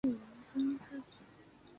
[0.03, 0.09] 慕
[0.55, 1.17] 容忠之子。